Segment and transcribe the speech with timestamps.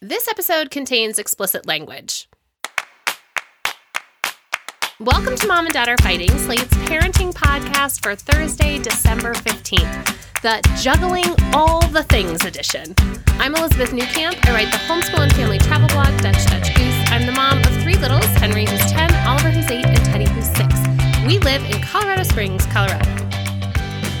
[0.00, 2.28] This episode contains explicit language.
[5.00, 10.62] Welcome to Mom and Dad Are Fighting, Slate's parenting podcast for Thursday, December 15th, the
[10.80, 12.94] Juggling All the Things edition.
[13.40, 14.38] I'm Elizabeth Newcamp.
[14.46, 17.10] I write the homeschool and family travel blog, Dutch Dutch Goose.
[17.10, 20.46] I'm the mom of three littles Henry, who's 10, Oliver, who's 8, and Teddy, who's
[20.46, 21.26] 6.
[21.26, 23.17] We live in Colorado Springs, Colorado.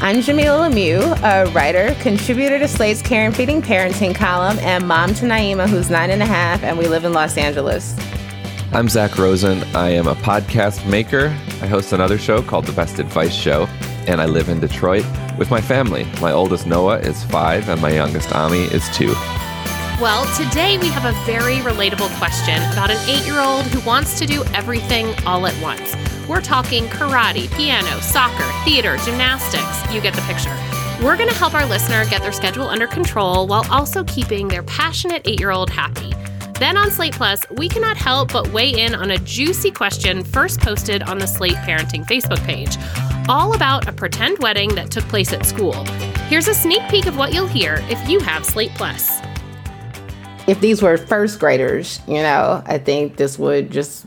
[0.00, 5.12] I'm Jamila Lemieux, a writer, contributor to Slate's Care and Feeding Parenting column, and mom
[5.14, 7.96] to Naima, who's nine and a half, and we live in Los Angeles.
[8.72, 9.64] I'm Zach Rosen.
[9.74, 11.36] I am a podcast maker.
[11.62, 13.66] I host another show called The Best Advice Show,
[14.06, 15.04] and I live in Detroit
[15.36, 16.06] with my family.
[16.20, 19.12] My oldest Noah is five, and my youngest Ami is two.
[20.00, 24.16] Well, today we have a very relatable question about an eight year old who wants
[24.20, 25.96] to do everything all at once.
[26.28, 29.94] We're talking karate, piano, soccer, theater, gymnastics.
[29.94, 30.54] You get the picture.
[31.02, 34.62] We're going to help our listener get their schedule under control while also keeping their
[34.64, 36.12] passionate eight year old happy.
[36.58, 40.60] Then on Slate Plus, we cannot help but weigh in on a juicy question first
[40.60, 42.76] posted on the Slate Parenting Facebook page,
[43.26, 45.82] all about a pretend wedding that took place at school.
[46.28, 49.20] Here's a sneak peek of what you'll hear if you have Slate Plus.
[50.46, 54.04] If these were first graders, you know, I think this would just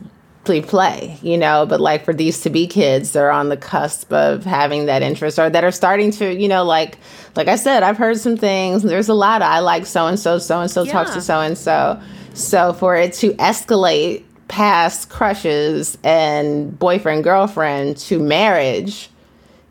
[0.59, 4.11] play play you know but like for these to be kids they're on the cusp
[4.11, 6.97] of having that interest or that are starting to you know like
[7.35, 8.83] like i said i've heard some things.
[8.83, 11.39] There's a lot of, i like so and so so and so talks to so
[11.39, 12.01] and so
[12.33, 19.09] so for it to escalate past crushes and boyfriend girlfriend to marriage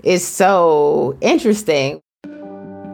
[0.03, 2.01] is so interesting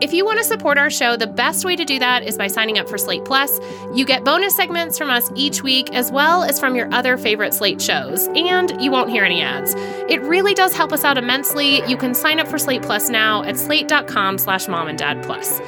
[0.00, 2.48] if you want to support our show, the best way to do that is by
[2.48, 3.58] signing up for Slate Plus.
[3.94, 7.54] You get bonus segments from us each week, as well as from your other favorite
[7.54, 9.74] Slate shows, and you won't hear any ads.
[10.08, 11.86] It really does help us out immensely.
[11.86, 15.60] You can sign up for Slate Plus now at slate.com slash mom and dad plus.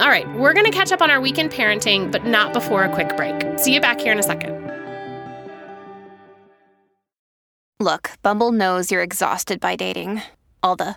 [0.00, 2.92] All right, we're going to catch up on our weekend parenting, but not before a
[2.92, 3.58] quick break.
[3.58, 4.60] See you back here in a second.
[7.78, 10.22] Look, Bumble knows you're exhausted by dating.
[10.62, 10.96] All the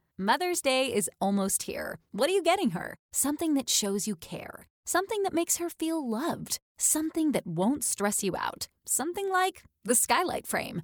[0.23, 1.97] Mother's Day is almost here.
[2.11, 2.93] What are you getting her?
[3.11, 4.67] Something that shows you care.
[4.85, 6.59] Something that makes her feel loved.
[6.77, 8.67] Something that won't stress you out.
[8.85, 10.83] Something like the skylight frame.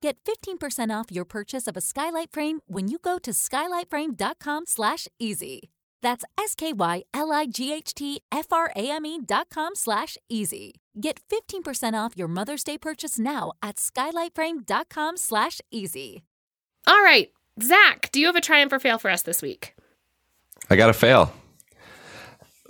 [0.00, 5.08] get 15% off your purchase of a skylight frame when you go to skylightframe.com slash
[5.18, 5.70] easy.
[6.02, 9.48] That's S K Y L I G H T F R A M E dot
[9.50, 10.80] com slash easy.
[11.00, 16.22] Get 15% off your Mother's Day purchase now at skylightframe.com slash easy.
[16.86, 19.74] All right, Zach, do you have a triumph or fail for us this week?
[20.70, 21.32] I got to fail.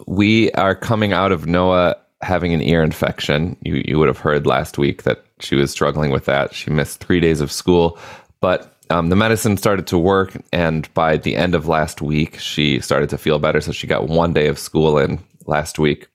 [0.06, 3.56] We are coming out of Noah having an ear infection.
[3.60, 6.54] You, you would have heard last week that she was struggling with that.
[6.54, 7.98] She missed three days of school,
[8.40, 10.36] but um, the medicine started to work.
[10.52, 13.60] And by the end of last week, she started to feel better.
[13.60, 16.08] So she got one day of school in last week.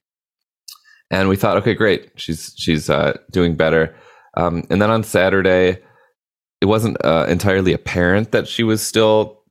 [1.09, 2.11] And we thought, okay, great.
[2.15, 3.95] She's, she's uh, doing better.
[4.37, 5.79] Um, and then on Saturday,
[6.61, 9.43] it wasn't uh, entirely apparent that she was still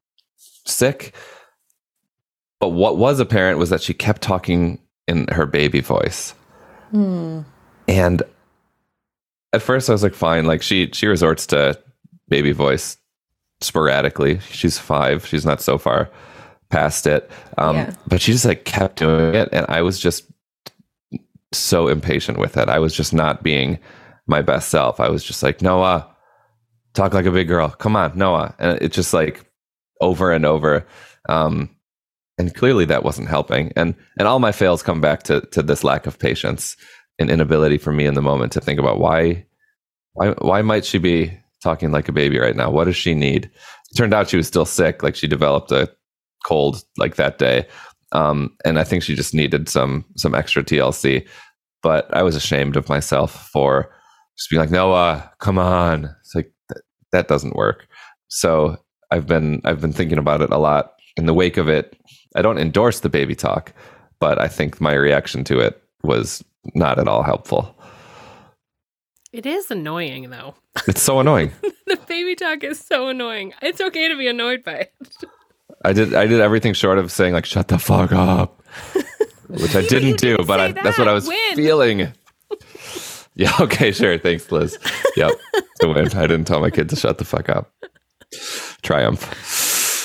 [0.65, 1.15] sick.
[2.61, 6.35] But what was apparent was that she kept talking in her baby voice.
[6.91, 7.41] Hmm.
[7.89, 8.23] And
[9.53, 10.47] at first I was like, fine.
[10.47, 11.79] Like she she resorts to
[12.29, 12.97] baby voice
[13.61, 14.39] sporadically.
[14.51, 15.27] She's five.
[15.27, 16.11] She's not so far
[16.71, 17.31] past it.
[17.59, 17.95] Um, Yeah.
[18.07, 19.49] but she just like kept doing it.
[19.53, 20.25] And I was just
[21.53, 22.69] so impatient with it.
[22.69, 23.79] I was just not being
[24.27, 25.01] my best self.
[25.01, 26.09] I was just like, Noah,
[26.95, 27.69] talk like a big girl.
[27.71, 28.55] Come on, Noah.
[28.61, 29.45] And it's just like
[30.01, 30.87] over and over.
[31.29, 31.75] Um,
[32.39, 33.73] and clearly that wasn't helping.
[33.77, 36.77] And and all my fails come back to to this lack of patience
[37.21, 39.45] and inability for me in the moment to think about why
[40.15, 41.33] why why might she be
[41.63, 42.71] talking like a baby right now?
[42.71, 43.45] What does she need?
[43.45, 45.03] It turned out she was still sick.
[45.03, 45.89] Like she developed a
[46.45, 47.67] cold like that day.
[48.13, 51.27] Um, and I think she just needed some some extra TLC.
[51.83, 53.91] But I was ashamed of myself for
[54.37, 56.15] just being like, Noah, come on.
[56.21, 56.83] It's like that,
[57.13, 57.87] that doesn't work.
[58.29, 58.77] So
[59.11, 60.95] I've been I've been thinking about it a lot.
[61.17, 61.97] In the wake of it,
[62.35, 63.73] I don't endorse the baby talk,
[64.19, 66.45] but I think my reaction to it was
[66.75, 67.75] not at all helpful.
[69.33, 70.55] It is annoying though.
[70.87, 71.53] It's so annoying.
[71.87, 73.53] the baby talk is so annoying.
[73.61, 74.93] It's okay to be annoyed by it.
[75.85, 78.63] I did I did everything short of saying like shut the fuck up.
[79.49, 81.57] Which I didn't do, didn't but say I, that's what I was Win.
[81.57, 82.13] feeling.
[83.35, 84.17] Yeah, okay, sure.
[84.19, 84.79] Thanks, Liz.
[85.17, 85.33] Yep.
[85.83, 87.73] I didn't tell my kid to shut the fuck up.
[88.83, 89.23] Triumph.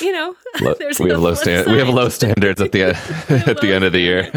[0.01, 2.83] You know, Lo- there's we have low flip stand we have low standards at the
[2.83, 2.97] end
[3.47, 4.29] at the end of the year.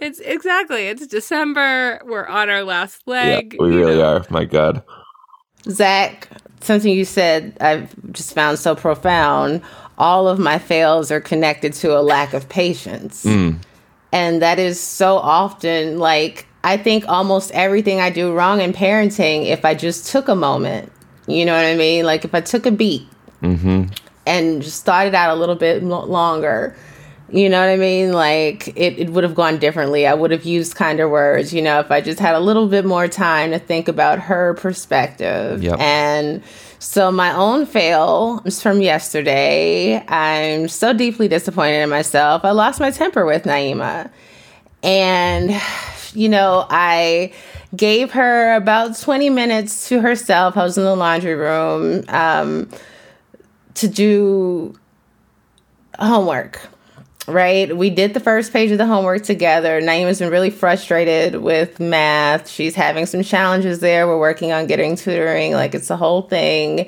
[0.00, 0.86] It's exactly.
[0.86, 2.00] It's December.
[2.04, 3.56] We're on our last yeah, leg.
[3.58, 4.16] we really know.
[4.16, 4.26] are.
[4.30, 4.82] My God.
[5.68, 6.28] Zach,
[6.60, 9.62] something you said I've just found so profound.
[9.96, 13.24] All of my fails are connected to a lack of patience.
[13.24, 13.58] Mm.
[14.12, 19.46] And that is so often like, I think almost everything I do wrong in parenting,
[19.46, 20.92] if I just took a moment,
[21.26, 22.04] you know what I mean?
[22.04, 23.08] Like, if I took a beat
[23.42, 23.84] mm-hmm.
[24.26, 26.76] And just thought it out a little bit lo- longer,
[27.30, 28.12] you know what I mean?
[28.12, 30.06] Like, it, it would have gone differently.
[30.06, 32.84] I would have used kinder words, you know, if I just had a little bit
[32.84, 35.62] more time to think about her perspective.
[35.62, 35.80] Yep.
[35.80, 36.42] And
[36.78, 40.04] so, my own fail is from yesterday.
[40.06, 42.44] I'm so deeply disappointed in myself.
[42.44, 44.10] I lost my temper with Naima.
[44.82, 45.60] And,
[46.12, 47.32] you know, I
[47.74, 50.56] gave her about 20 minutes to herself.
[50.56, 52.68] I was in the laundry room um,
[53.74, 54.74] to do
[55.98, 56.60] homework.
[57.26, 57.74] Right?
[57.74, 59.80] We did the first page of the homework together.
[59.80, 62.50] Naima's been really frustrated with math.
[62.50, 64.06] She's having some challenges there.
[64.06, 65.52] We're working on getting tutoring.
[65.54, 66.80] Like, it's a whole thing.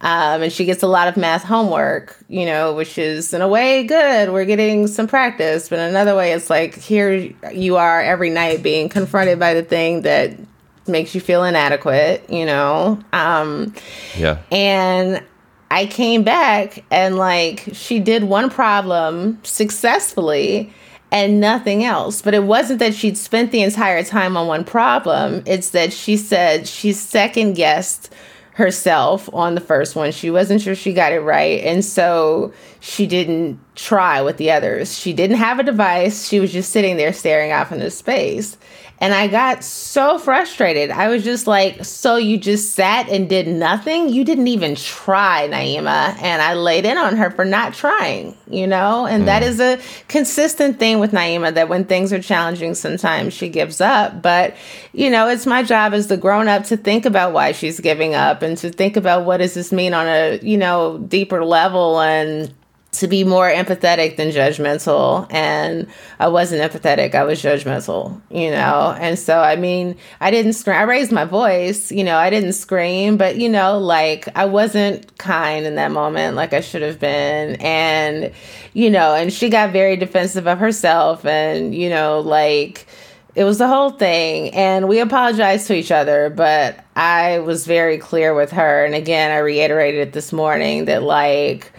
[0.00, 3.48] Um, and she gets a lot of math homework, you know, which is in a
[3.48, 4.30] way good.
[4.32, 8.62] We're getting some practice, but in another way, it's like here you are every night
[8.62, 10.36] being confronted by the thing that
[10.86, 12.98] makes you feel inadequate, you know.
[13.12, 13.74] Um,
[14.16, 14.38] Yeah.
[14.52, 15.20] and
[15.70, 20.72] I came back and like she did one problem successfully
[21.12, 22.22] and nothing else.
[22.22, 25.42] But it wasn't that she'd spent the entire time on one problem.
[25.46, 28.12] It's that she said she second guessed
[28.54, 30.12] herself on the first one.
[30.12, 31.62] She wasn't sure she got it right.
[31.62, 34.98] And so she didn't try with the others.
[34.98, 36.26] She didn't have a device.
[36.26, 38.56] She was just sitting there staring off into space.
[39.02, 40.90] And I got so frustrated.
[40.90, 44.10] I was just like, So you just sat and did nothing?
[44.10, 46.20] You didn't even try, Naima.
[46.20, 49.06] And I laid in on her for not trying, you know?
[49.06, 49.46] And that mm.
[49.46, 49.78] is a
[50.08, 54.20] consistent thing with Naima that when things are challenging, sometimes she gives up.
[54.20, 54.54] But,
[54.92, 58.14] you know, it's my job as the grown up to think about why she's giving
[58.14, 62.00] up and to think about what does this mean on a, you know, deeper level
[62.00, 62.52] and
[62.92, 65.86] to be more empathetic than judgmental and
[66.18, 68.96] i wasn't empathetic i was judgmental you know?
[68.98, 72.52] And so i mean i didn't scream i raised my voice you know i didn't
[72.54, 76.98] scream but you know like i wasn't kind in that moment like i should have
[76.98, 77.56] been.
[77.60, 78.32] And
[78.72, 82.86] you know and she got very defensive of herself and you know like
[83.36, 84.52] it was the whole thing.
[84.54, 88.84] And we apologized to each other but i was very clear with her.
[88.84, 91.72] And again i reiterated it this morning that like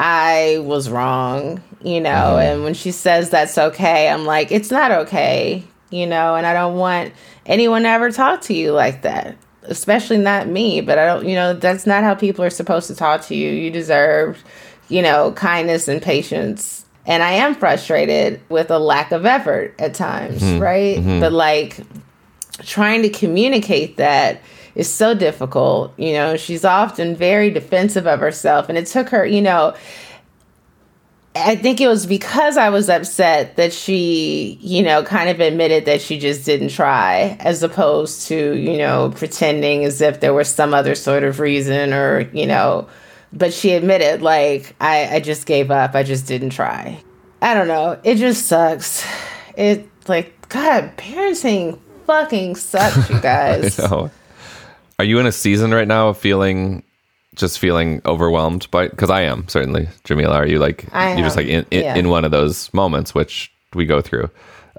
[0.00, 2.10] I was wrong, you know.
[2.10, 2.52] Mm-hmm.
[2.52, 6.34] And when she says that's okay, I'm like, it's not okay, you know.
[6.34, 7.12] And I don't want
[7.46, 10.80] anyone to ever talk to you like that, especially not me.
[10.80, 13.50] But I don't, you know, that's not how people are supposed to talk to you.
[13.50, 14.42] You deserve,
[14.88, 16.84] you know, kindness and patience.
[17.04, 20.62] And I am frustrated with a lack of effort at times, mm-hmm.
[20.62, 20.98] right?
[20.98, 21.20] Mm-hmm.
[21.20, 21.80] But like,
[22.64, 24.40] trying to communicate that
[24.74, 25.98] is so difficult.
[25.98, 28.68] You know, she's often very defensive of herself.
[28.68, 29.74] And it took her, you know,
[31.34, 35.86] I think it was because I was upset that she, you know, kind of admitted
[35.86, 40.48] that she just didn't try, as opposed to, you know, pretending as if there was
[40.48, 42.86] some other sort of reason or, you know,
[43.32, 45.94] but she admitted, like, I, I just gave up.
[45.94, 47.02] I just didn't try.
[47.40, 47.98] I don't know.
[48.04, 49.06] It just sucks.
[49.56, 53.74] It, like, God, parenting fucking sucks, you guys.
[53.74, 54.10] So,
[55.02, 56.84] are you in a season right now of feeling
[57.34, 58.86] just feeling overwhelmed by?
[58.86, 59.88] Because I am certainly.
[60.04, 61.96] Jamila, are you like I you're just like in, in, yeah.
[61.96, 64.30] in one of those moments which we go through?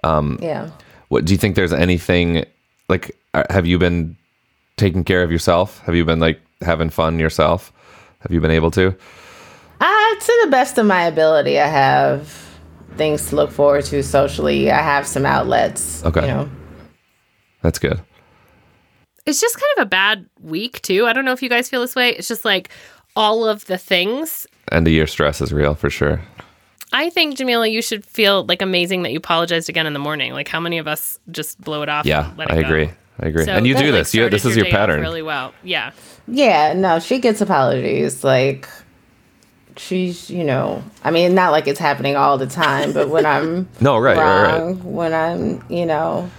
[0.05, 0.69] yeah.
[1.09, 1.57] What do you think?
[1.57, 2.45] There's anything
[2.87, 3.17] like?
[3.33, 4.15] uh, Have you been
[4.77, 5.79] taking care of yourself?
[5.79, 7.73] Have you been like having fun yourself?
[8.21, 8.95] Have you been able to?
[9.81, 12.31] Uh, to the best of my ability, I have
[12.95, 14.71] things to look forward to socially.
[14.71, 16.01] I have some outlets.
[16.05, 16.21] Okay.
[16.21, 16.49] You know.
[17.61, 17.99] That's good.
[19.25, 21.05] It's just kind of a bad week too.
[21.05, 22.09] I don't know if you guys feel this way.
[22.09, 22.69] It's just like
[23.15, 24.45] all of the things.
[24.71, 26.21] End of year stress is real for sure.
[26.91, 30.33] I think Jamila, you should feel like amazing that you apologized again in the morning.
[30.33, 32.05] Like how many of us just blow it off?
[32.05, 32.67] Yeah, and let it I go?
[32.67, 32.89] agree.
[33.19, 33.45] I agree.
[33.45, 34.13] So and you that, do like, this.
[34.13, 35.01] You, this is your day off pattern.
[35.01, 35.53] Really well.
[35.63, 35.91] Yeah.
[36.27, 38.23] Yeah, no, she gets apologies.
[38.23, 38.67] Like
[39.77, 43.67] she's, you know, I mean, not like it's happening all the time, but when I'm
[43.81, 44.75] No, right, right, right.
[44.77, 46.29] when I'm, you know,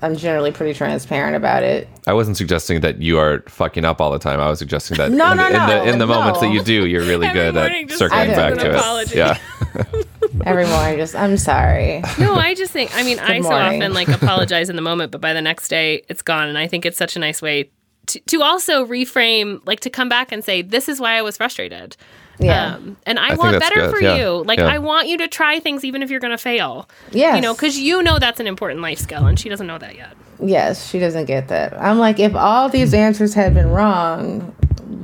[0.00, 1.88] I'm generally pretty transparent about it.
[2.06, 4.38] I wasn't suggesting that you are fucking up all the time.
[4.40, 6.62] I was suggesting that No, in, no, the, in the in the moments that you
[6.62, 8.74] do, you're really Every good at circling back to an it.
[8.76, 9.16] apology.
[9.16, 9.38] Yeah.
[10.44, 12.02] Every morning, just I'm sorry.
[12.18, 15.20] No, I just think, I mean, I so often like apologize in the moment, but
[15.20, 16.48] by the next day it's gone.
[16.48, 17.70] And I think it's such a nice way
[18.06, 21.36] to, to also reframe, like to come back and say, this is why I was
[21.36, 21.96] frustrated.
[22.40, 22.76] Yeah.
[22.76, 24.44] Um, and I, think want better good, for yeah, you.
[24.44, 24.66] Like, yeah.
[24.66, 26.88] I want you to try things even if you're going to fail.
[27.10, 27.36] Yes.
[27.36, 29.96] You know, because you know that's an important life skill, and she doesn't know that
[29.96, 30.16] yet.
[30.40, 31.80] Yes, she doesn't get that.
[31.80, 34.54] I'm like, if all these answers had been wrong,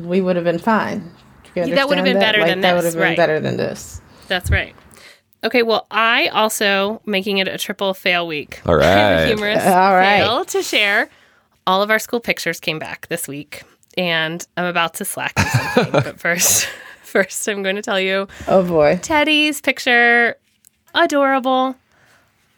[0.04, 1.10] we would have been fine.
[1.54, 3.16] That would have understand been better Like, than that That would have been right.
[3.16, 4.00] better than this.
[4.28, 4.74] That's right.
[5.44, 8.62] Okay, well, I also making it a triple fail week.
[8.64, 10.20] All I have a humorous All right.
[10.20, 11.10] fail to share.
[11.66, 13.62] All of our school pictures came back this week,
[13.96, 15.92] and I'm about to slack you something.
[15.92, 16.66] but first,
[17.14, 18.99] first, I'm going to tell you Oh boy.
[19.02, 20.37] Teddy's picture,
[20.94, 21.76] adorable.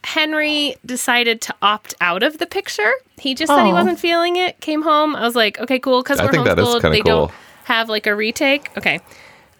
[0.03, 2.91] Henry decided to opt out of the picture.
[3.19, 3.73] He just said he oh.
[3.73, 4.59] wasn't feeling it.
[4.61, 5.15] Came home.
[5.15, 6.81] I was like, okay, cool, because we're think that is homeschooled.
[6.81, 7.31] kinda They don't
[7.65, 8.69] have like a retake.
[8.77, 8.99] Okay,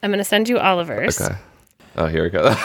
[0.02, 1.20] I'm gonna send you Oliver's.
[1.20, 1.36] Okay.
[1.98, 2.44] Oh, here we go.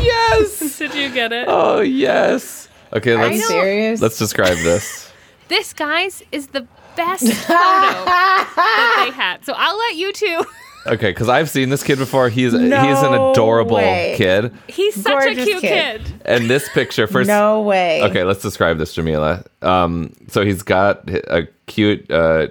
[0.00, 0.78] yes.
[0.78, 1.46] Did you get it?
[1.48, 2.68] Oh, yes.
[2.92, 4.00] Okay, Are you let's serious?
[4.00, 5.08] let's describe this.
[5.48, 9.44] This, guys, is the best photo that they had.
[9.44, 10.44] So I'll let you two.
[10.86, 12.28] Okay, because I've seen this kid before.
[12.28, 14.14] He's he's an adorable way.
[14.16, 14.52] kid.
[14.68, 16.02] He's such a cute kid.
[16.04, 16.22] kid.
[16.24, 17.28] And this picture first.
[17.28, 18.02] no way.
[18.02, 19.44] Okay, let's describe this, Jamila.
[19.62, 22.48] Um, so he's got a cute uh,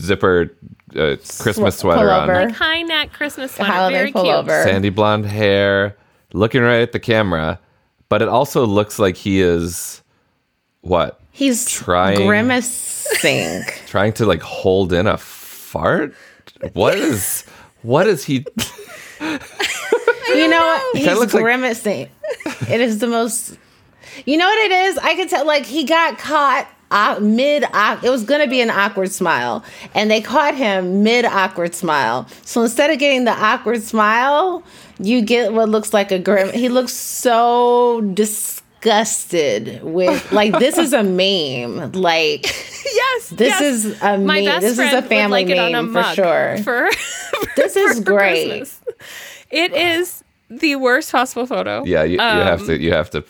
[0.00, 0.52] zipper
[0.96, 2.46] uh, Christmas Sw- sweater on, pullover.
[2.46, 3.72] Like high neck Christmas sweater.
[3.72, 4.24] Holiday Very cute.
[4.24, 4.64] pullover.
[4.64, 5.96] sandy blonde hair,
[6.32, 7.58] looking right at the camera.
[8.08, 10.00] But it also looks like he is
[10.80, 13.62] what He's Trying- grimacing.
[13.86, 16.14] trying to like hold in a fart.
[16.72, 17.44] What is
[17.82, 18.44] what is he?
[19.20, 20.96] you know what?
[20.96, 22.08] He's looks like- grimacing.
[22.68, 23.56] it is the most.
[24.26, 24.98] You know what it is?
[24.98, 25.46] I could tell.
[25.46, 27.64] Like he got caught uh, mid.
[27.72, 29.64] awk- It was going to be an awkward smile,
[29.94, 32.26] and they caught him mid awkward smile.
[32.44, 34.62] So instead of getting the awkward smile,
[34.98, 36.52] you get what looks like a grim.
[36.52, 38.00] He looks so
[38.80, 41.92] disgusted with like this is a meme.
[41.92, 42.46] Like
[42.94, 43.28] Yes.
[43.30, 43.60] This yes.
[43.60, 44.44] is a My meme.
[44.46, 46.58] best This is a friend would family like it on a meme for sure.
[46.58, 46.88] For,
[47.56, 48.48] This is for great.
[48.58, 48.80] Christmas.
[49.50, 51.84] It is the worst possible photo.
[51.84, 53.24] Yeah, you, you have to um, you have to.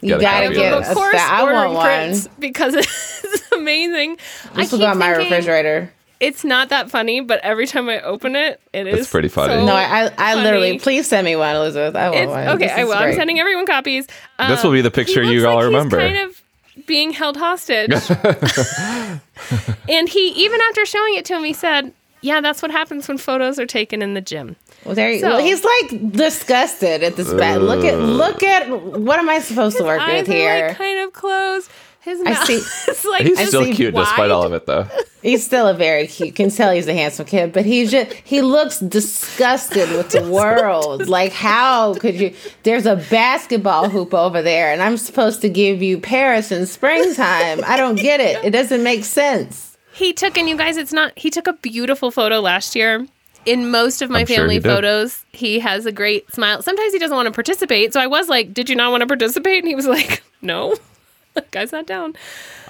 [0.00, 0.92] You get a gotta copy get of of this.
[0.92, 2.34] a- course that- I ordering want one.
[2.38, 4.16] because it's amazing.
[4.16, 5.92] This I will go keep on my thinking refrigerator.
[6.20, 9.00] It's not that funny, but every time I open it, it is.
[9.00, 9.54] It's pretty funny.
[9.54, 10.78] so No, I, I, I literally.
[10.78, 11.94] Please send me one, Elizabeth.
[11.94, 12.48] I want It's, one.
[12.48, 12.94] okay, I is will.
[12.94, 14.06] I'm sending everyone copies.
[14.38, 16.00] This will be um, the picture he you all like remember.
[16.00, 16.42] He's kind of
[16.86, 17.92] being held hostage.
[19.88, 23.18] and he, even after showing it to him, he said, "Yeah, that's what happens when
[23.18, 27.16] photos are taken in the gym." Well, there you So- well, he's like disgusted at
[27.16, 27.62] this bad.
[27.62, 30.68] Look at look at what am I supposed to work Eyes with are here?
[30.68, 31.70] like kind of closed.
[32.00, 32.54] His I see-
[32.90, 34.86] is like He's still see cute despite all of it, though.
[35.20, 36.36] he's still a very cute.
[36.36, 41.08] Can tell he's a handsome kid, but he's just he looks disgusted with the world.
[41.08, 42.34] Like how could you?
[42.62, 47.60] There's a basketball hoop over there, and I'm supposed to give you Paris in springtime.
[47.66, 48.42] I don't get it.
[48.44, 49.76] It doesn't make sense.
[49.92, 51.12] He took, and you guys, it's not.
[51.18, 53.06] He took a beautiful photo last year.
[53.46, 54.68] In most of my I'm sure family he did.
[54.68, 56.60] photos, he has a great smile.
[56.62, 57.92] Sometimes he doesn't want to participate.
[57.92, 60.76] So I was like, "Did you not want to participate?" And he was like, "No."
[61.38, 62.14] Like I sat down.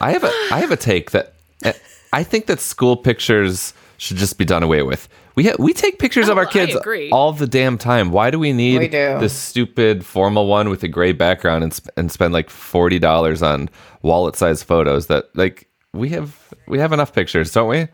[0.00, 1.32] I have a I have a take that
[1.64, 1.72] uh,
[2.12, 5.08] I think that school pictures should just be done away with.
[5.34, 6.76] We ha- we take pictures of Oh, our kids
[7.12, 8.10] all the damn time.
[8.10, 9.18] Why do we need We do.
[9.20, 13.42] this stupid formal one with a gray background and sp- and spend like forty dollars
[13.42, 13.70] on
[14.02, 15.06] wallet sized photos?
[15.06, 17.86] That like we have we have enough pictures, don't we?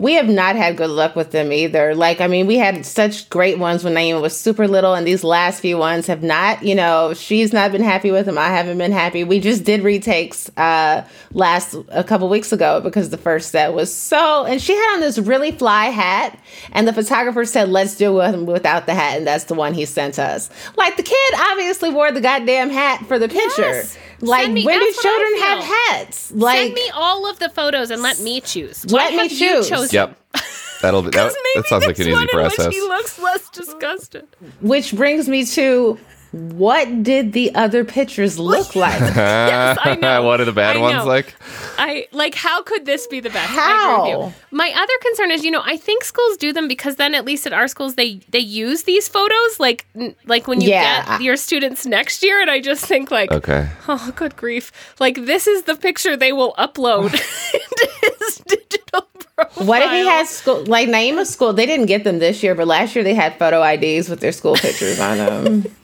[0.00, 1.94] We have not had good luck with them either.
[1.94, 5.22] Like, I mean, we had such great ones when Naima was super little, and these
[5.22, 8.38] last few ones have not, you know, she's not been happy with them.
[8.38, 9.24] I haven't been happy.
[9.24, 13.94] We just did retakes uh last a couple weeks ago because the first set was
[13.94, 16.38] so and she had on this really fly hat,
[16.72, 19.84] and the photographer said, Let's do it without the hat, and that's the one he
[19.84, 20.50] sent us.
[20.76, 23.62] Like the kid obviously wore the goddamn hat for the picture.
[23.62, 23.98] Yes.
[24.22, 25.64] Like me- when do that's what I children have
[25.98, 26.32] hats?
[26.32, 28.84] Like Send me all of the photos and let me choose.
[28.90, 29.68] Let What me choose.
[29.92, 30.14] Chosen?
[30.34, 30.42] Yep.
[30.82, 32.72] That'll be that, that sounds like an easy one in which process.
[32.74, 34.26] he looks less disgusted.
[34.62, 35.98] which brings me to
[36.32, 38.98] what did the other pictures look like?
[39.16, 40.22] Yes, I know.
[40.26, 41.04] what are the bad I ones know.
[41.04, 41.34] like?
[41.76, 43.52] I like how could this be the best?
[43.52, 44.40] I agree with How?
[44.52, 47.46] My other concern is, you know, I think schools do them because then at least
[47.46, 51.20] at our schools they they use these photos like n- like when you Yeah, get
[51.20, 53.68] your students next year, and I just think like, Okay.
[53.88, 54.72] oh, good grief!
[54.98, 59.02] Like this is the picture they will upload into his digital
[59.46, 59.66] profile.
[59.66, 61.52] What if he had school like Naima's school?
[61.52, 64.32] They didn't get them this year, but last year they had photo IDs with their
[64.32, 65.62] school pictures on them.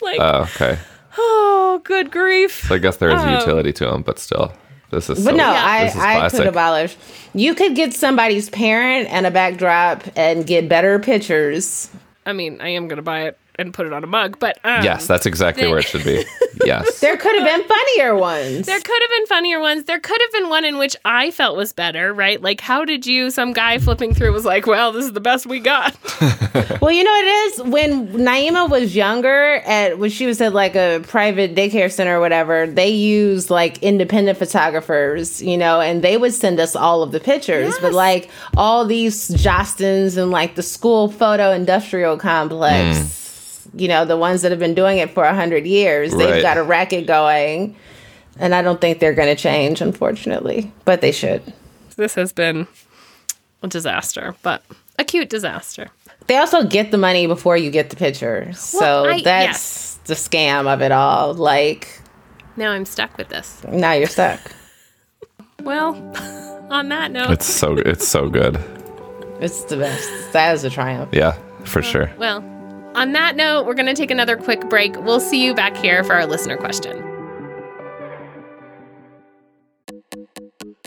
[0.00, 0.78] like, Oh, okay.
[1.18, 2.64] oh, good grief!
[2.68, 4.52] So I guess there is a Um, utility to them, but still,
[4.90, 5.24] this is.
[5.24, 5.92] But so, no, Yeah.
[5.96, 6.96] I, I could abolish.
[7.34, 11.90] You could get somebody's parent and a backdrop and get better pictures.
[12.24, 14.82] I mean, I am gonna buy it and put it on a mug, but um,
[14.84, 16.24] Yes, that's exactly where it should be.
[16.64, 17.00] Yes.
[17.06, 18.66] There could have been funnier ones.
[18.66, 19.84] There could have been funnier ones.
[19.84, 22.40] There could have been one in which I felt was better, right?
[22.40, 25.46] Like, how did you, some guy flipping through was like, well, this is the best
[25.46, 25.96] we got.
[26.80, 27.62] Well, you know what it is?
[27.64, 32.20] When Naima was younger, at when she was at like a private daycare center or
[32.20, 37.12] whatever, they used like independent photographers, you know, and they would send us all of
[37.12, 37.74] the pictures.
[37.80, 43.25] But like all these Jostens and like the school photo industrial complex, mm.
[43.74, 46.56] You know, the ones that have been doing it for a hundred years, they've got
[46.58, 47.76] a racket going.
[48.38, 51.54] And I don't think they're going to change, unfortunately, but they should.
[51.96, 52.66] This has been
[53.62, 54.62] a disaster, but
[54.98, 55.88] a cute disaster.
[56.26, 58.52] They also get the money before you get the picture.
[58.52, 61.32] So I- that's the scam of it all.
[61.32, 62.00] Like,
[62.56, 63.62] Now I'm stuck with this.
[63.70, 64.40] now you're stuck.
[65.62, 65.94] Well,
[66.70, 68.62] on that note, It's so it's so good.
[69.40, 70.32] It's the best.
[70.32, 71.10] That is a triumph.
[71.12, 71.32] Yeah,
[71.64, 72.10] for sure.
[72.18, 72.40] well,
[72.96, 74.96] on that note, we're going to take another quick break.
[74.96, 77.04] We'll see you back here for our listener question.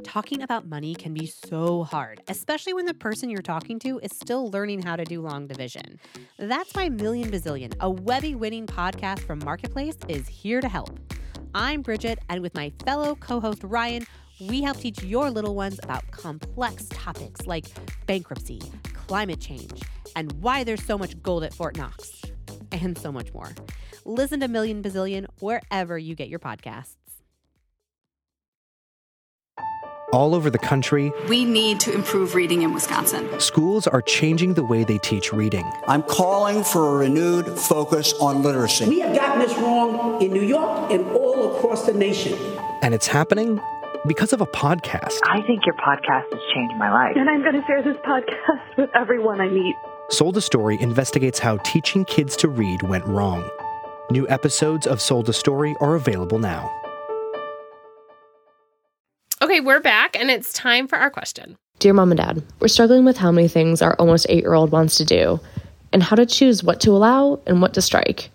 [0.03, 4.09] Talking about money can be so hard, especially when the person you're talking to is
[4.11, 5.99] still learning how to do long division.
[6.39, 10.99] That's why Million Bazillion, a Webby winning podcast from Marketplace, is here to help.
[11.53, 14.07] I'm Bridget, and with my fellow co host Ryan,
[14.41, 17.65] we help teach your little ones about complex topics like
[18.07, 18.61] bankruptcy,
[19.09, 19.81] climate change,
[20.15, 22.21] and why there's so much gold at Fort Knox,
[22.71, 23.49] and so much more.
[24.05, 26.95] Listen to Million Bazillion wherever you get your podcasts.
[30.13, 33.27] All over the country, We need to improve reading in Wisconsin.
[33.39, 35.65] schools are changing the way they teach reading.
[35.87, 38.89] I'm calling for a renewed focus on literacy.
[38.89, 42.37] We have gotten this wrong in New York and all across the nation.
[42.83, 43.59] And it's happening
[44.07, 45.19] because of a podcast.
[45.23, 47.15] I think your podcast has changed my life.
[47.15, 49.75] And I'm going to share this podcast with everyone I meet.
[50.09, 53.47] Sold a Story investigates how teaching kids to read went wrong.
[54.09, 56.75] New episodes of Sold a Story are available now.
[59.41, 61.57] Okay, we're back, and it's time for our question.
[61.79, 64.71] Dear Mom and Dad, we're struggling with how many things our almost eight year old
[64.71, 65.39] wants to do
[65.93, 68.31] and how to choose what to allow and what to strike.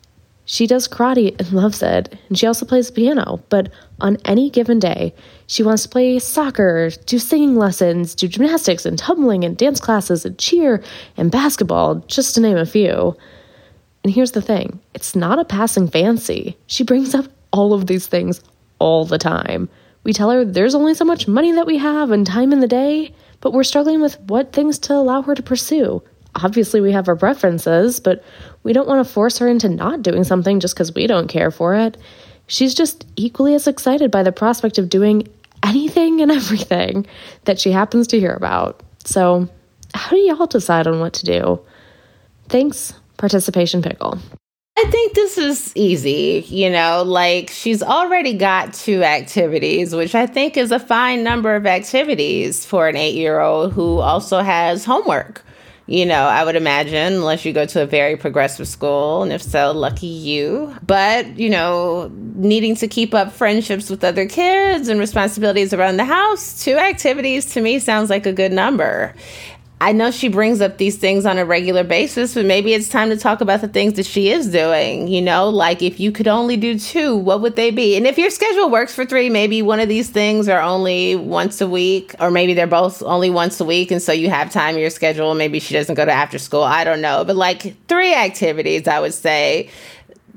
[0.47, 4.51] She does karate and loves it, and she also plays the piano, but on any
[4.51, 5.15] given day,
[5.47, 10.25] she wants to play soccer, do singing lessons, do gymnastics and tumbling and dance classes
[10.25, 10.83] and cheer
[11.17, 13.17] and basketball, just to name a few.
[14.03, 16.59] And here's the thing it's not a passing fancy.
[16.67, 18.43] She brings up all of these things
[18.79, 19.69] all the time.
[20.03, 22.69] We tell her there's only so much money that we have and time in the
[22.69, 26.03] day, but we're struggling with what things to allow her to pursue.
[26.37, 28.25] Obviously, we have our preferences, but
[28.63, 31.51] we don't want to force her into not doing something just because we don't care
[31.51, 31.97] for it.
[32.47, 35.29] She's just equally as excited by the prospect of doing
[35.63, 37.07] anything and everything
[37.45, 38.83] that she happens to hear about.
[39.05, 39.49] So,
[39.95, 41.61] how do y'all decide on what to do?
[42.49, 44.19] Thanks, Participation Pickle.
[44.77, 50.27] I think this is easy, you know, like she's already got two activities, which I
[50.27, 54.85] think is a fine number of activities for an eight year old who also has
[54.85, 55.45] homework.
[55.87, 59.43] You know, I would imagine, unless you go to a very progressive school, and if
[59.43, 60.75] so, lucky you.
[60.87, 66.07] But, you know, needing to keep up friendships with other kids and responsibilities around the
[66.07, 69.15] house, two activities to me sounds like a good number.
[69.81, 73.11] I know she brings up these things on a regular basis, but maybe it's time
[73.11, 75.09] to talk about the things that she is doing.
[75.09, 77.97] You know, like if you could only do two, what would they be?
[77.97, 81.61] And if your schedule works for three, maybe one of these things are only once
[81.61, 83.91] a week, or maybe they're both only once a week.
[83.91, 85.35] And so you have time in your schedule.
[85.35, 86.63] Maybe she doesn't go to after school.
[86.63, 87.25] I don't know.
[87.25, 89.71] But like three activities, I would say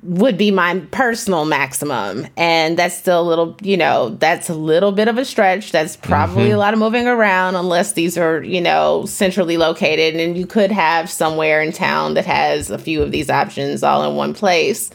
[0.08, 2.26] would be my personal maximum.
[2.38, 5.74] And that's still a little, you know, that's a little bit of a stretch.
[5.74, 6.56] That's probably Mm-hmm.
[6.56, 10.16] a lot of moving around unless these are, you know, centrally located.
[10.16, 14.10] And you could have somewhere in town that has a few of these options all
[14.10, 14.90] in one place.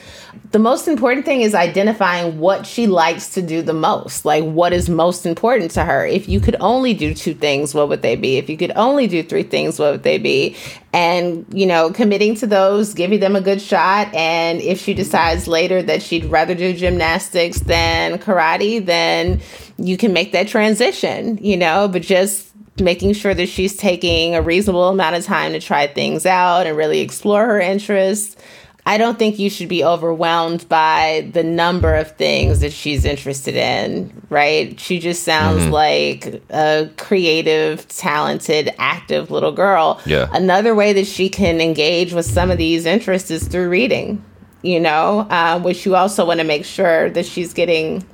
[0.52, 4.24] The most important thing is identifying what she likes to do the most.
[4.24, 6.06] Like, what is most important to her?
[6.06, 8.38] If you could only do two things, what would they be?
[8.38, 10.56] If you could only do three things, what would they be?
[10.94, 14.12] And, you know, committing to those, giving them a good shot.
[14.14, 19.40] And if she decides later that she'd rather do gymnastics than karate, then
[19.78, 24.42] you can make that transition, you know, but just making sure that she's taking a
[24.42, 28.36] reasonable amount of time to try things out and really explore her interests.
[28.84, 33.54] I don't think you should be overwhelmed by the number of things that she's interested
[33.54, 34.78] in, right?
[34.80, 35.70] She just sounds Mhm.
[35.70, 40.00] like a creative, talented, active little girl.
[40.04, 40.26] Yeah.
[40.32, 44.20] Another way that she can engage with some of these interests is through reading,
[44.62, 48.04] you know, uh, which you also want to make sure that she's getting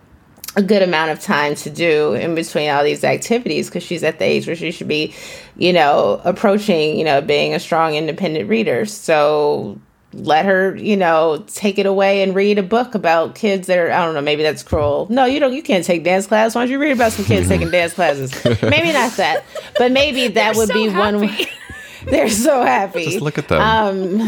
[0.54, 4.18] a good amount of time to do in between all these activities because she's at
[4.18, 5.14] the age where she should be,
[5.56, 8.84] you know, approaching, you know, being a strong independent reader.
[8.84, 9.78] So
[10.12, 13.90] let her, you know, take it away and read a book about kids that are,
[13.90, 15.06] I don't know, maybe that's cruel.
[15.10, 16.54] No, you don't, you can't take dance class.
[16.54, 18.32] Why don't you read about some kids taking dance classes?
[18.62, 19.44] Maybe not that,
[19.76, 21.46] but maybe that would be one way.
[22.04, 23.04] They're so happy.
[23.04, 23.60] Just look at them.
[23.60, 24.18] Um,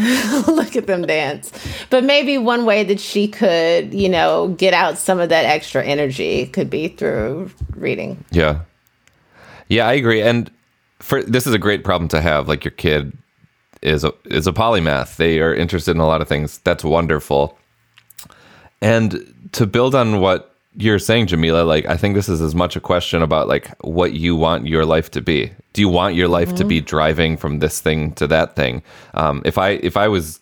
[0.55, 1.51] look at them dance.
[1.89, 5.83] But maybe one way that she could, you know, get out some of that extra
[5.83, 8.23] energy could be through reading.
[8.29, 8.61] Yeah.
[9.69, 10.21] Yeah, I agree.
[10.21, 10.51] And
[10.99, 12.47] for this is a great problem to have.
[12.47, 13.17] Like your kid
[13.81, 15.15] is a is a polymath.
[15.17, 16.59] They are interested in a lot of things.
[16.59, 17.57] That's wonderful.
[18.81, 22.75] And to build on what you're saying, Jamila, like I think this is as much
[22.75, 25.51] a question about like what you want your life to be.
[25.73, 28.81] Do you want your life to be driving from this thing to that thing?
[29.13, 30.39] Um, if I if I was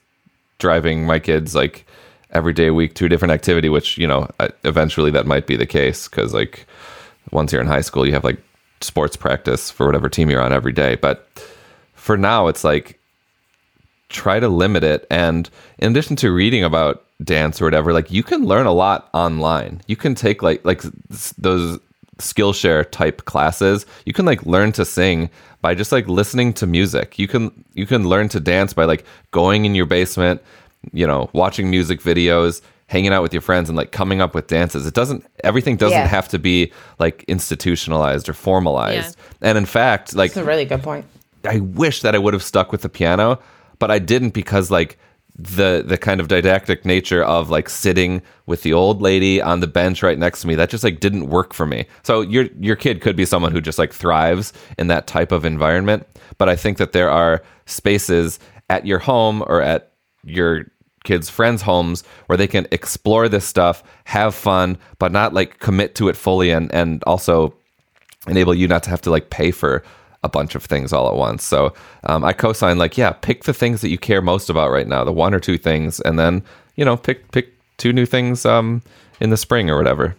[0.59, 1.85] driving my kids like
[2.31, 5.47] every day a week to a different activity, which you know I- eventually that might
[5.47, 6.67] be the case because like
[7.31, 8.41] once you're in high school, you have like
[8.81, 10.95] sports practice for whatever team you're on every day.
[10.95, 11.27] But
[11.93, 12.98] for now, it's like
[14.09, 15.05] try to limit it.
[15.09, 19.09] And in addition to reading about dance or whatever, like you can learn a lot
[19.13, 19.81] online.
[19.87, 20.81] You can take like like
[21.37, 21.79] those
[22.17, 23.85] Skillshare type classes.
[24.05, 25.29] You can like learn to sing
[25.61, 27.17] by just like listening to music.
[27.17, 30.41] You can you can learn to dance by like going in your basement,
[30.91, 34.47] you know, watching music videos, hanging out with your friends and like coming up with
[34.47, 34.85] dances.
[34.85, 36.07] It doesn't everything doesn't Yeah.
[36.07, 39.15] have to be like institutionalized or formalized.
[39.41, 41.05] And in fact, like That's a really good point.
[41.45, 43.39] I wish that I would have stuck with the piano,
[43.79, 44.97] but I didn't because like
[45.39, 49.67] the the kind of didactic nature of like sitting with the old lady on the
[49.67, 51.85] bench right next to me that just like didn't work for me.
[52.03, 55.45] So your your kid could be someone who just like thrives in that type of
[55.45, 56.05] environment,
[56.37, 58.39] but I think that there are spaces
[58.69, 59.93] at your home or at
[60.25, 60.65] your
[61.05, 65.95] kids' friends' homes where they can explore this stuff, have fun, but not like commit
[65.95, 67.53] to it fully and and also
[68.27, 69.83] enable you not to have to like pay for
[70.23, 71.43] a bunch of things all at once.
[71.43, 74.87] So um, I co-sign like, yeah, pick the things that you care most about right
[74.87, 76.43] now, the one or two things, and then
[76.75, 78.81] you know pick pick two new things um,
[79.21, 80.15] in the spring or whatever.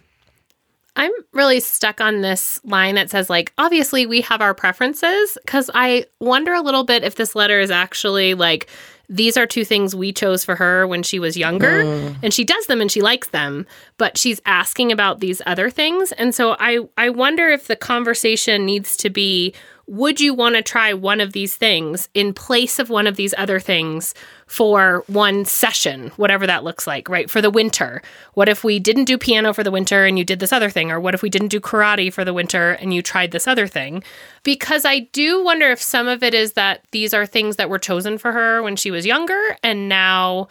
[0.97, 5.71] I'm really stuck on this line that says, like, obviously we have our preferences because
[5.73, 8.69] I wonder a little bit if this letter is actually like,
[9.09, 12.17] these are two things we chose for her when she was younger Mm.
[12.23, 13.67] and she does them and she likes them
[13.99, 18.65] but she's asking about these other things and so i i wonder if the conversation
[18.65, 19.53] needs to be
[19.91, 23.35] would you want to try one of these things in place of one of these
[23.37, 24.15] other things
[24.47, 27.29] for one session, whatever that looks like, right?
[27.29, 28.01] For the winter.
[28.35, 30.93] What if we didn't do piano for the winter and you did this other thing?
[30.93, 33.67] Or what if we didn't do karate for the winter and you tried this other
[33.67, 34.05] thing?
[34.45, 37.79] Because I do wonder if some of it is that these are things that were
[37.81, 40.47] chosen for her when she was younger and now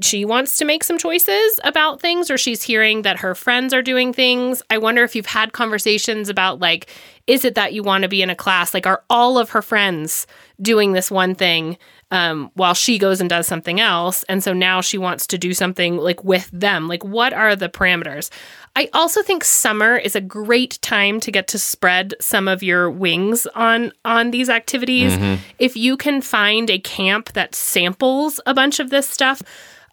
[0.00, 3.82] she wants to make some choices about things or she's hearing that her friends are
[3.82, 4.62] doing things.
[4.68, 6.90] I wonder if you've had conversations about like
[7.26, 9.62] is it that you want to be in a class like are all of her
[9.62, 10.26] friends
[10.60, 11.78] doing this one thing
[12.12, 15.52] um, while she goes and does something else and so now she wants to do
[15.52, 18.30] something like with them like what are the parameters
[18.76, 22.88] i also think summer is a great time to get to spread some of your
[22.88, 25.38] wings on on these activities Mhm.
[25.58, 29.42] if you can find a camp that samples a bunch of this stuff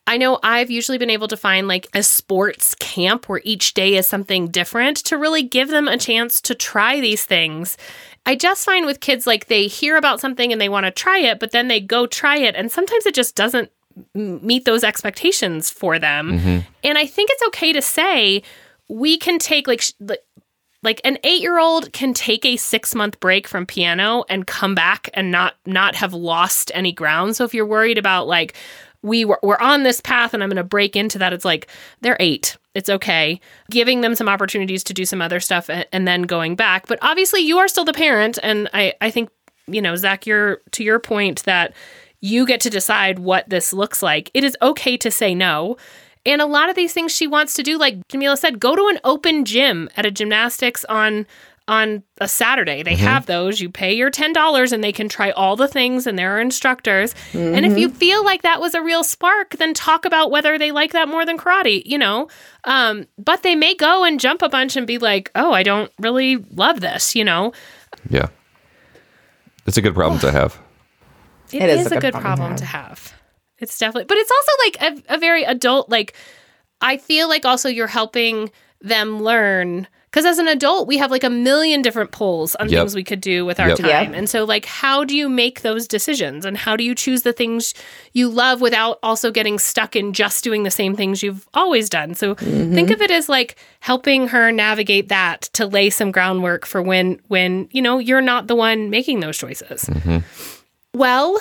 [0.05, 3.95] I know I've usually been able to find like a sports camp where each day
[3.95, 7.77] is something different to really give them a chance to try these things.
[8.25, 11.19] I just find with kids like they hear about something and they want to try
[11.19, 13.69] it, but then they go try it and sometimes it just doesn't
[14.15, 16.39] meet those expectations for them.
[16.39, 16.65] Mhm.
[16.83, 18.41] And I think it's okay to say
[18.89, 20.23] we can take like sh- like
[20.81, 25.53] like an 8-year-old can take a 6-month break from piano and come back and not
[25.65, 27.35] not have lost any ground.
[27.37, 28.53] So if you're worried about like
[29.03, 31.33] we were, we're on this path and I'm going to break into that.
[31.33, 31.67] It's like
[32.01, 32.57] they're eight.
[32.73, 33.39] It's okay.
[33.69, 36.87] Giving them some opportunities to do some other stuff and, and then going back.
[36.87, 38.39] But obviously, you are still the parent.
[38.41, 39.29] And I, I think,
[39.67, 41.73] you know, Zach, you're to your point that
[42.21, 44.31] you get to decide what this looks like.
[44.33, 45.77] It is okay to say no.
[46.25, 48.87] And a lot of these things she wants to do, like Jamila said, go to
[48.87, 51.27] an open gym at a gymnastics on
[51.67, 52.83] on a Saturday.
[52.83, 53.05] They mm-hmm.
[53.05, 53.61] have those.
[53.61, 57.13] You pay your $10 and they can try all the things and there are instructors.
[57.31, 57.55] Mm-hmm.
[57.55, 57.97] And if you mm-hmm.
[57.97, 61.25] feel like that was a real spark, then talk about whether they like that more
[61.25, 62.27] than karate, you know.
[62.65, 65.91] Um, but they may go and jump a bunch and be like, "Oh, I don't
[65.99, 67.53] really love this," you know.
[68.09, 68.27] Yeah.
[69.65, 70.59] It's a good problem to have.
[71.51, 73.03] it, it is, is, a good, problem, problem to, have.
[73.05, 73.21] to have.
[73.59, 76.13] It's definitely, but it's also like a, a very adult, like,
[76.81, 81.23] I feel like also you're helping them learn because as an adult we have like
[81.23, 82.81] a million different polls on yep.
[82.81, 83.79] things we could do with our yep.
[83.79, 87.23] time and so like how do you make those decisions and how do you choose
[87.23, 87.73] the things
[88.13, 92.13] you love without also getting stuck in just doing the same things you've always done
[92.13, 92.73] so mm-hmm.
[92.75, 97.19] think of it as like helping her navigate that to lay some groundwork for when
[97.27, 100.19] when you know you're not the one making those choices mm-hmm.
[100.93, 101.39] well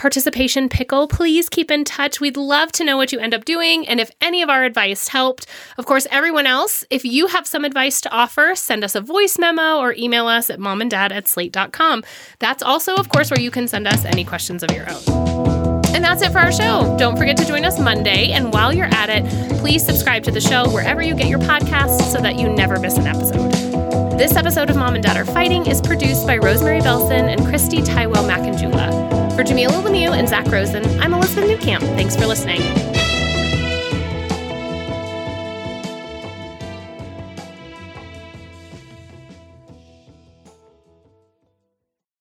[0.00, 2.20] participation pickle, please keep in touch.
[2.22, 5.08] We'd love to know what you end up doing and if any of our advice
[5.08, 5.46] helped.
[5.76, 9.38] Of course, everyone else, if you have some advice to offer, send us a voice
[9.38, 12.02] memo or email us at momanddad at slate.com.
[12.38, 15.84] That's also, of course, where you can send us any questions of your own.
[15.94, 16.96] And that's it for our show.
[16.98, 18.32] Don't forget to join us Monday.
[18.32, 19.26] And while you're at it,
[19.58, 22.96] please subscribe to the show wherever you get your podcasts so that you never miss
[22.96, 23.69] an episode.
[24.20, 27.80] This episode of Mom and Dad Are Fighting is produced by Rosemary Belson and Christy
[27.80, 29.34] Tywell Macanjula.
[29.34, 31.80] For Jamila Lemieux and Zach Rosen, I'm Elizabeth Newcamp.
[31.96, 32.60] Thanks for listening.